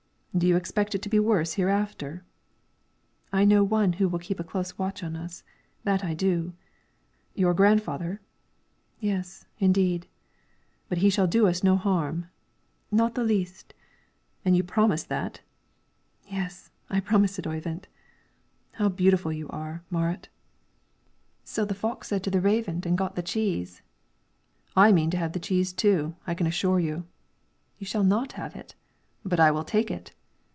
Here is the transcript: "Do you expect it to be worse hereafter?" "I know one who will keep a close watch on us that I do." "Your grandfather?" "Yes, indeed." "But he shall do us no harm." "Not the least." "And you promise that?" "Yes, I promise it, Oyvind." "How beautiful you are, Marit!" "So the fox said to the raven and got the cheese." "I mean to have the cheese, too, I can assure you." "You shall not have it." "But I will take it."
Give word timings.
"Do 0.33 0.47
you 0.47 0.55
expect 0.55 0.95
it 0.95 1.01
to 1.01 1.09
be 1.09 1.19
worse 1.19 1.55
hereafter?" 1.55 2.23
"I 3.33 3.43
know 3.43 3.65
one 3.65 3.91
who 3.91 4.07
will 4.07 4.17
keep 4.17 4.39
a 4.39 4.45
close 4.45 4.77
watch 4.77 5.03
on 5.03 5.13
us 5.17 5.43
that 5.83 6.05
I 6.05 6.13
do." 6.13 6.53
"Your 7.35 7.53
grandfather?" 7.53 8.21
"Yes, 9.01 9.45
indeed." 9.59 10.07
"But 10.87 10.99
he 10.99 11.09
shall 11.09 11.27
do 11.27 11.47
us 11.47 11.65
no 11.65 11.75
harm." 11.75 12.27
"Not 12.91 13.15
the 13.15 13.25
least." 13.25 13.73
"And 14.45 14.55
you 14.55 14.63
promise 14.63 15.03
that?" 15.03 15.41
"Yes, 16.25 16.71
I 16.89 17.01
promise 17.01 17.37
it, 17.37 17.45
Oyvind." 17.45 17.89
"How 18.75 18.87
beautiful 18.87 19.33
you 19.33 19.49
are, 19.49 19.83
Marit!" 19.89 20.29
"So 21.43 21.65
the 21.65 21.75
fox 21.75 22.07
said 22.07 22.23
to 22.23 22.31
the 22.31 22.39
raven 22.39 22.81
and 22.85 22.97
got 22.97 23.15
the 23.17 23.21
cheese." 23.21 23.81
"I 24.77 24.93
mean 24.93 25.09
to 25.11 25.17
have 25.17 25.33
the 25.33 25.41
cheese, 25.43 25.73
too, 25.73 26.15
I 26.25 26.35
can 26.35 26.47
assure 26.47 26.79
you." 26.79 27.05
"You 27.79 27.85
shall 27.85 28.05
not 28.05 28.31
have 28.33 28.55
it." 28.55 28.75
"But 29.25 29.41
I 29.41 29.51
will 29.51 29.65
take 29.65 29.91
it." 29.91 30.13